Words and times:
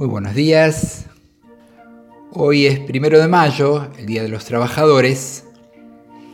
Muy 0.00 0.08
buenos 0.08 0.34
días. 0.34 1.04
Hoy 2.32 2.64
es 2.64 2.80
primero 2.80 3.20
de 3.20 3.28
mayo, 3.28 3.90
el 3.98 4.06
Día 4.06 4.22
de 4.22 4.30
los 4.30 4.46
Trabajadores, 4.46 5.44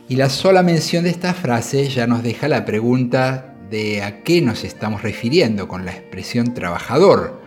y 0.07 0.15
la 0.15 0.29
sola 0.29 0.63
mención 0.63 1.03
de 1.03 1.09
esta 1.09 1.33
frase 1.33 1.89
ya 1.89 2.07
nos 2.07 2.23
deja 2.23 2.47
la 2.47 2.63
pregunta 2.63 3.57
de 3.69 4.03
a 4.03 4.23
qué 4.23 4.41
nos 4.41 4.63
estamos 4.63 5.01
refiriendo 5.01 5.67
con 5.67 5.83
la 5.83 5.91
expresión 5.91 6.53
trabajador, 6.53 7.41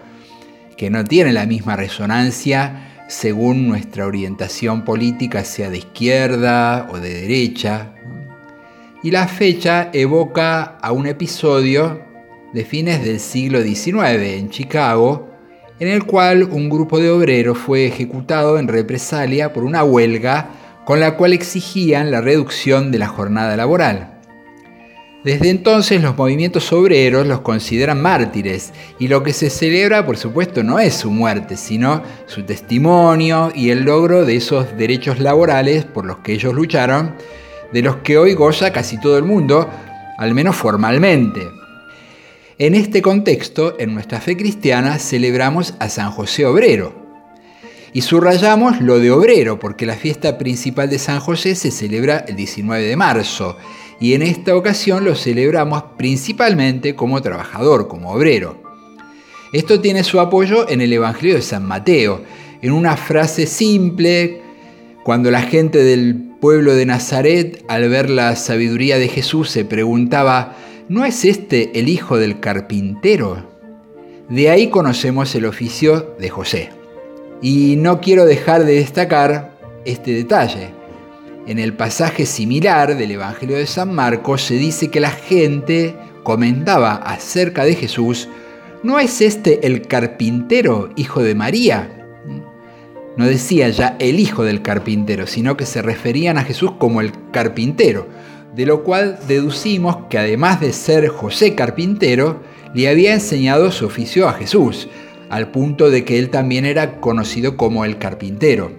que 0.76 0.90
no 0.90 1.04
tiene 1.04 1.32
la 1.32 1.46
misma 1.46 1.74
resonancia 1.74 3.06
según 3.08 3.66
nuestra 3.66 4.04
orientación 4.04 4.84
política 4.84 5.42
sea 5.42 5.70
de 5.70 5.78
izquierda 5.78 6.86
o 6.90 7.00
de 7.00 7.14
derecha. 7.14 7.94
Y 9.02 9.10
la 9.10 9.26
fecha 9.26 9.88
evoca 9.94 10.76
a 10.82 10.92
un 10.92 11.06
episodio 11.06 12.02
de 12.52 12.66
fines 12.66 13.02
del 13.02 13.20
siglo 13.20 13.62
XIX 13.62 14.20
en 14.20 14.50
Chicago, 14.50 15.29
en 15.80 15.88
el 15.88 16.04
cual 16.04 16.44
un 16.44 16.68
grupo 16.68 17.00
de 17.00 17.10
obreros 17.10 17.58
fue 17.58 17.86
ejecutado 17.86 18.58
en 18.58 18.68
represalia 18.68 19.52
por 19.52 19.64
una 19.64 19.82
huelga 19.82 20.50
con 20.84 21.00
la 21.00 21.16
cual 21.16 21.32
exigían 21.32 22.10
la 22.10 22.20
reducción 22.20 22.92
de 22.92 22.98
la 22.98 23.08
jornada 23.08 23.56
laboral. 23.56 24.20
Desde 25.24 25.50
entonces 25.50 26.02
los 26.02 26.16
movimientos 26.16 26.72
obreros 26.72 27.26
los 27.26 27.40
consideran 27.40 28.00
mártires 28.00 28.72
y 28.98 29.08
lo 29.08 29.22
que 29.22 29.34
se 29.34 29.50
celebra 29.50 30.06
por 30.06 30.16
supuesto 30.16 30.62
no 30.62 30.78
es 30.78 30.94
su 30.94 31.10
muerte, 31.10 31.56
sino 31.56 32.02
su 32.26 32.44
testimonio 32.44 33.52
y 33.54 33.70
el 33.70 33.82
logro 33.82 34.24
de 34.24 34.36
esos 34.36 34.76
derechos 34.78 35.18
laborales 35.18 35.84
por 35.84 36.06
los 36.06 36.18
que 36.18 36.32
ellos 36.32 36.54
lucharon, 36.54 37.14
de 37.70 37.82
los 37.82 37.96
que 37.96 38.16
hoy 38.16 38.32
goza 38.32 38.72
casi 38.72 38.98
todo 38.98 39.18
el 39.18 39.24
mundo, 39.24 39.68
al 40.16 40.34
menos 40.34 40.56
formalmente. 40.56 41.59
En 42.60 42.74
este 42.74 43.00
contexto, 43.00 43.76
en 43.78 43.94
nuestra 43.94 44.20
fe 44.20 44.36
cristiana, 44.36 44.98
celebramos 44.98 45.72
a 45.78 45.88
San 45.88 46.10
José 46.10 46.44
Obrero. 46.44 46.92
Y 47.94 48.02
subrayamos 48.02 48.82
lo 48.82 48.98
de 48.98 49.10
obrero, 49.10 49.58
porque 49.58 49.86
la 49.86 49.96
fiesta 49.96 50.36
principal 50.36 50.90
de 50.90 50.98
San 50.98 51.20
José 51.20 51.54
se 51.54 51.70
celebra 51.70 52.18
el 52.28 52.36
19 52.36 52.84
de 52.84 52.96
marzo, 52.96 53.56
y 53.98 54.12
en 54.12 54.20
esta 54.20 54.54
ocasión 54.54 55.06
lo 55.06 55.14
celebramos 55.14 55.84
principalmente 55.96 56.94
como 56.94 57.22
trabajador, 57.22 57.88
como 57.88 58.12
obrero. 58.12 58.62
Esto 59.54 59.80
tiene 59.80 60.04
su 60.04 60.20
apoyo 60.20 60.68
en 60.68 60.82
el 60.82 60.92
Evangelio 60.92 61.36
de 61.36 61.42
San 61.42 61.64
Mateo, 61.64 62.20
en 62.60 62.72
una 62.72 62.98
frase 62.98 63.46
simple, 63.46 64.42
cuando 65.02 65.30
la 65.30 65.40
gente 65.40 65.82
del 65.82 66.14
pueblo 66.42 66.74
de 66.74 66.84
Nazaret, 66.84 67.64
al 67.68 67.88
ver 67.88 68.10
la 68.10 68.36
sabiduría 68.36 68.98
de 68.98 69.08
Jesús, 69.08 69.48
se 69.48 69.64
preguntaba, 69.64 70.56
¿no 70.90 71.04
es 71.04 71.24
este 71.24 71.78
el 71.78 71.88
hijo 71.88 72.18
del 72.18 72.40
carpintero? 72.40 73.46
De 74.28 74.50
ahí 74.50 74.70
conocemos 74.70 75.32
el 75.36 75.46
oficio 75.46 76.16
de 76.18 76.28
José. 76.30 76.70
Y 77.40 77.76
no 77.76 78.00
quiero 78.00 78.24
dejar 78.24 78.64
de 78.64 78.74
destacar 78.74 79.56
este 79.84 80.12
detalle. 80.12 80.70
En 81.46 81.60
el 81.60 81.74
pasaje 81.74 82.26
similar 82.26 82.96
del 82.96 83.12
Evangelio 83.12 83.56
de 83.56 83.68
San 83.68 83.94
Marcos 83.94 84.42
se 84.42 84.54
dice 84.54 84.90
que 84.90 84.98
la 84.98 85.12
gente 85.12 85.94
comentaba 86.24 86.94
acerca 86.96 87.64
de 87.64 87.76
Jesús, 87.76 88.28
¿no 88.82 88.98
es 88.98 89.20
este 89.20 89.68
el 89.68 89.86
carpintero, 89.86 90.90
hijo 90.96 91.22
de 91.22 91.36
María? 91.36 91.88
No 93.16 93.26
decía 93.26 93.68
ya 93.68 93.96
el 94.00 94.18
hijo 94.18 94.42
del 94.42 94.60
carpintero, 94.60 95.28
sino 95.28 95.56
que 95.56 95.66
se 95.66 95.82
referían 95.82 96.36
a 96.36 96.42
Jesús 96.42 96.72
como 96.80 97.00
el 97.00 97.12
carpintero 97.30 98.08
de 98.54 98.66
lo 98.66 98.82
cual 98.82 99.18
deducimos 99.28 100.06
que 100.08 100.18
además 100.18 100.60
de 100.60 100.72
ser 100.72 101.08
José 101.08 101.54
carpintero, 101.54 102.42
le 102.74 102.88
había 102.88 103.14
enseñado 103.14 103.70
su 103.70 103.86
oficio 103.86 104.28
a 104.28 104.32
Jesús, 104.32 104.88
al 105.28 105.50
punto 105.50 105.90
de 105.90 106.04
que 106.04 106.18
él 106.18 106.30
también 106.30 106.64
era 106.64 107.00
conocido 107.00 107.56
como 107.56 107.84
el 107.84 107.98
carpintero. 107.98 108.72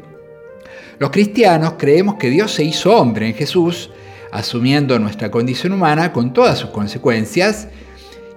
Los 0.99 1.11
cristianos 1.11 1.75
creemos 1.77 2.15
que 2.15 2.29
Dios 2.29 2.51
se 2.51 2.63
hizo 2.63 2.95
hombre 2.95 3.27
en 3.27 3.33
Jesús, 3.33 3.89
asumiendo 4.31 4.99
nuestra 4.99 5.31
condición 5.31 5.73
humana 5.73 6.13
con 6.13 6.33
todas 6.33 6.59
sus 6.59 6.69
consecuencias, 6.69 7.67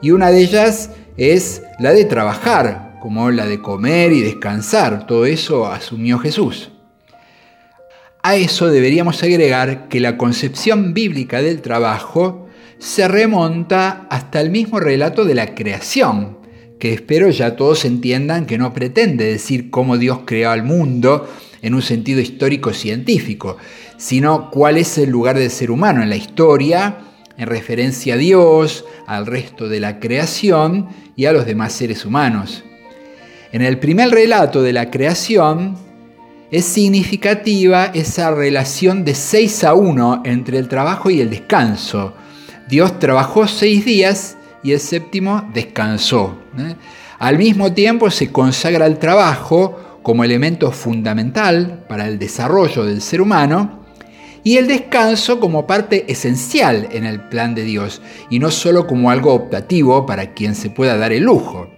y 0.01 0.11
una 0.11 0.31
de 0.31 0.41
ellas 0.41 0.91
es 1.16 1.62
la 1.78 1.93
de 1.93 2.05
trabajar, 2.05 2.99
como 3.01 3.31
la 3.31 3.47
de 3.47 3.61
comer 3.61 4.12
y 4.12 4.22
descansar. 4.22 5.06
Todo 5.06 5.27
eso 5.27 5.66
asumió 5.66 6.19
Jesús. 6.19 6.71
A 8.27 8.37
eso 8.37 8.69
deberíamos 8.69 9.23
agregar 9.23 9.87
que 9.89 10.01
la 10.01 10.17
concepción 10.17 10.95
bíblica 10.95 11.43
del 11.43 11.61
trabajo 11.61 12.49
se 12.79 13.07
remonta 13.07 14.07
hasta 14.09 14.41
el 14.41 14.49
mismo 14.49 14.81
relato 14.81 15.27
de 15.27 15.35
la 15.35 15.55
creación, 15.55 16.39
que 16.79 16.95
espero 16.95 17.29
ya 17.29 17.55
todos 17.55 17.84
entiendan 17.84 18.47
que 18.47 18.57
no 18.57 18.73
pretende 18.73 19.27
decir 19.27 19.69
cómo 19.69 19.99
Dios 19.99 20.21
creó 20.25 20.53
al 20.53 20.63
mundo 20.63 21.29
en 21.61 21.75
un 21.75 21.83
sentido 21.83 22.23
histórico-científico, 22.23 23.59
sino 23.99 24.51
cuál 24.51 24.79
es 24.79 24.97
el 24.97 25.11
lugar 25.11 25.39
del 25.39 25.51
ser 25.51 25.71
humano 25.71 26.03
en 26.03 26.09
la 26.09 26.17
historia, 26.17 26.97
en 27.37 27.47
referencia 27.47 28.15
a 28.15 28.17
Dios, 28.17 28.87
al 29.07 29.27
resto 29.27 29.69
de 29.69 29.81
la 29.81 30.01
creación 30.01 30.89
y 31.15 31.27
a 31.27 31.34
los 31.34 31.45
demás 31.45 31.75
seres 31.75 32.07
humanos. 32.07 32.65
En 33.53 33.61
el 33.61 33.79
primer 33.79 34.09
relato 34.09 34.63
de 34.63 34.73
la 34.73 34.91
creación, 34.91 35.84
es 36.50 36.65
significativa 36.65 37.87
esa 37.87 38.31
relación 38.31 39.05
de 39.05 39.15
6 39.15 39.65
a 39.65 39.75
1 39.75 40.22
entre 40.25 40.59
el 40.59 40.69
trabajo 40.69 41.10
y 41.10 41.21
el 41.21 41.31
descanso. 41.31 42.15
Dios 42.69 42.99
trabajó 42.99 43.47
seis 43.47 43.84
días 43.84 44.37
y 44.62 44.72
el 44.72 44.81
séptimo 44.81 45.50
descansó. 45.53 46.38
¿eh? 46.59 46.77
Al 47.19 47.38
mismo 47.38 47.72
tiempo 47.72 48.10
se 48.10 48.33
consagra 48.33 48.87
el 48.87 48.99
trabajo 48.99 50.00
como 50.03 50.25
elemento 50.25 50.71
fundamental 50.72 51.84
para 51.88 52.06
el 52.06 52.19
desarrollo 52.19 52.84
del 52.84 53.00
ser 53.00 53.21
humano 53.21 53.84
y 54.43 54.59
el 54.59 54.66
descanso 54.66 55.41
como 55.41 55.66
parte 55.66 56.10
esencial 56.12 56.88
en 56.93 57.04
el 57.04 57.21
plan 57.28 57.54
de 57.54 57.65
Dios 57.65 58.03
y 58.31 58.38
no 58.38 58.50
solo 58.50 58.87
como 58.87 59.10
algo 59.10 59.33
optativo 59.33 60.06
para 60.06 60.34
quien 60.34 60.54
se 60.54 60.71
pueda 60.71 60.97
dar 60.97 61.12
el 61.12 61.25
lujo. 61.25 61.74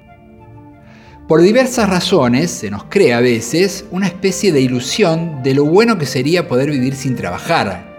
Por 1.28 1.42
diversas 1.42 1.88
razones 1.88 2.52
se 2.52 2.70
nos 2.70 2.84
crea 2.84 3.18
a 3.18 3.20
veces 3.20 3.84
una 3.90 4.06
especie 4.06 4.52
de 4.52 4.60
ilusión 4.60 5.42
de 5.42 5.54
lo 5.54 5.64
bueno 5.64 5.98
que 5.98 6.06
sería 6.06 6.46
poder 6.46 6.70
vivir 6.70 6.94
sin 6.94 7.16
trabajar. 7.16 7.96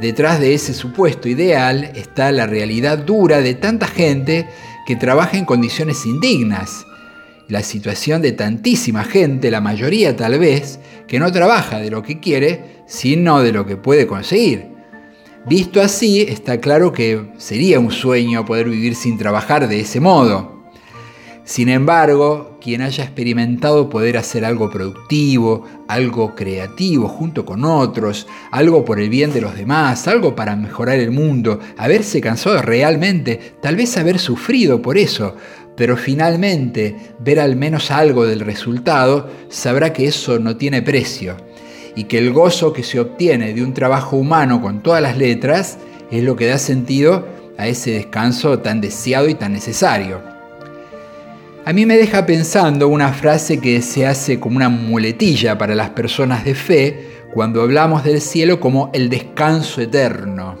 Detrás 0.00 0.38
de 0.38 0.54
ese 0.54 0.72
supuesto 0.72 1.28
ideal 1.28 1.90
está 1.96 2.30
la 2.30 2.46
realidad 2.46 2.98
dura 2.98 3.40
de 3.40 3.54
tanta 3.54 3.88
gente 3.88 4.46
que 4.86 4.94
trabaja 4.94 5.36
en 5.36 5.44
condiciones 5.44 6.06
indignas. 6.06 6.86
La 7.48 7.64
situación 7.64 8.22
de 8.22 8.30
tantísima 8.30 9.02
gente, 9.02 9.50
la 9.50 9.60
mayoría 9.60 10.14
tal 10.14 10.38
vez, 10.38 10.78
que 11.08 11.18
no 11.18 11.32
trabaja 11.32 11.80
de 11.80 11.90
lo 11.90 12.04
que 12.04 12.20
quiere, 12.20 12.84
sino 12.86 13.42
de 13.42 13.50
lo 13.50 13.66
que 13.66 13.76
puede 13.76 14.06
conseguir. 14.06 14.68
Visto 15.48 15.80
así, 15.80 16.22
está 16.22 16.60
claro 16.60 16.92
que 16.92 17.26
sería 17.38 17.80
un 17.80 17.90
sueño 17.90 18.44
poder 18.44 18.68
vivir 18.68 18.94
sin 18.94 19.18
trabajar 19.18 19.66
de 19.68 19.80
ese 19.80 19.98
modo. 19.98 20.55
Sin 21.46 21.68
embargo, 21.68 22.58
quien 22.60 22.82
haya 22.82 23.04
experimentado 23.04 23.88
poder 23.88 24.16
hacer 24.16 24.44
algo 24.44 24.68
productivo, 24.68 25.64
algo 25.86 26.34
creativo 26.34 27.06
junto 27.06 27.46
con 27.46 27.64
otros, 27.64 28.26
algo 28.50 28.84
por 28.84 28.98
el 28.98 29.08
bien 29.08 29.32
de 29.32 29.40
los 29.40 29.54
demás, 29.54 30.08
algo 30.08 30.34
para 30.34 30.56
mejorar 30.56 30.98
el 30.98 31.12
mundo, 31.12 31.60
haberse 31.76 32.20
cansado 32.20 32.60
realmente, 32.62 33.54
tal 33.62 33.76
vez 33.76 33.96
haber 33.96 34.18
sufrido 34.18 34.82
por 34.82 34.98
eso, 34.98 35.36
pero 35.76 35.96
finalmente 35.96 36.96
ver 37.20 37.38
al 37.38 37.54
menos 37.54 37.92
algo 37.92 38.26
del 38.26 38.40
resultado, 38.40 39.30
sabrá 39.48 39.92
que 39.92 40.08
eso 40.08 40.40
no 40.40 40.56
tiene 40.56 40.82
precio 40.82 41.36
y 41.94 42.04
que 42.04 42.18
el 42.18 42.32
gozo 42.32 42.72
que 42.72 42.82
se 42.82 42.98
obtiene 42.98 43.54
de 43.54 43.62
un 43.62 43.72
trabajo 43.72 44.16
humano 44.16 44.60
con 44.60 44.82
todas 44.82 45.00
las 45.00 45.16
letras 45.16 45.78
es 46.10 46.24
lo 46.24 46.34
que 46.34 46.46
da 46.46 46.58
sentido 46.58 47.24
a 47.56 47.68
ese 47.68 47.92
descanso 47.92 48.58
tan 48.58 48.80
deseado 48.80 49.28
y 49.28 49.34
tan 49.36 49.52
necesario. 49.52 50.35
A 51.66 51.72
mí 51.72 51.84
me 51.84 51.96
deja 51.96 52.26
pensando 52.26 52.86
una 52.86 53.12
frase 53.12 53.58
que 53.58 53.82
se 53.82 54.06
hace 54.06 54.38
como 54.38 54.54
una 54.54 54.68
muletilla 54.68 55.58
para 55.58 55.74
las 55.74 55.90
personas 55.90 56.44
de 56.44 56.54
fe 56.54 57.08
cuando 57.34 57.60
hablamos 57.60 58.04
del 58.04 58.20
cielo 58.20 58.60
como 58.60 58.88
el 58.94 59.08
descanso 59.08 59.80
eterno. 59.80 60.56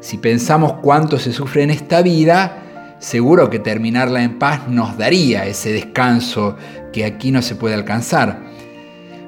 Si 0.00 0.16
pensamos 0.16 0.76
cuánto 0.80 1.18
se 1.18 1.34
sufre 1.34 1.64
en 1.64 1.70
esta 1.70 2.00
vida, 2.00 2.96
seguro 2.98 3.50
que 3.50 3.58
terminarla 3.58 4.22
en 4.22 4.38
paz 4.38 4.66
nos 4.68 4.96
daría 4.96 5.44
ese 5.44 5.70
descanso 5.74 6.56
que 6.94 7.04
aquí 7.04 7.30
no 7.30 7.42
se 7.42 7.54
puede 7.54 7.74
alcanzar. 7.74 8.40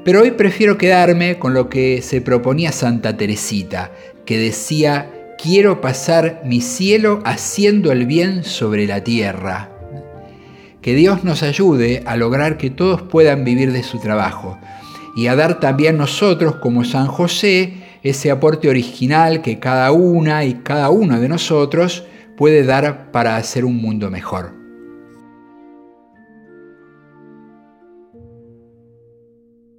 Pero 0.06 0.22
hoy 0.22 0.30
prefiero 0.30 0.78
quedarme 0.78 1.38
con 1.38 1.52
lo 1.52 1.68
que 1.68 2.00
se 2.00 2.22
proponía 2.22 2.72
Santa 2.72 3.14
Teresita, 3.14 3.92
que 4.24 4.38
decía, 4.38 5.10
quiero 5.36 5.82
pasar 5.82 6.40
mi 6.46 6.62
cielo 6.62 7.20
haciendo 7.26 7.92
el 7.92 8.06
bien 8.06 8.42
sobre 8.42 8.86
la 8.86 9.04
tierra. 9.04 9.77
Que 10.88 10.94
Dios 10.94 11.22
nos 11.22 11.42
ayude 11.42 12.02
a 12.06 12.16
lograr 12.16 12.56
que 12.56 12.70
todos 12.70 13.02
puedan 13.02 13.44
vivir 13.44 13.72
de 13.72 13.82
su 13.82 13.98
trabajo 13.98 14.56
y 15.14 15.26
a 15.26 15.36
dar 15.36 15.60
también 15.60 15.98
nosotros 15.98 16.54
como 16.62 16.82
San 16.82 17.08
José 17.08 17.74
ese 18.02 18.30
aporte 18.30 18.70
original 18.70 19.42
que 19.42 19.58
cada 19.58 19.92
una 19.92 20.46
y 20.46 20.54
cada 20.62 20.88
uno 20.88 21.20
de 21.20 21.28
nosotros 21.28 22.04
puede 22.38 22.64
dar 22.64 23.12
para 23.12 23.36
hacer 23.36 23.66
un 23.66 23.76
mundo 23.82 24.10
mejor. 24.10 24.57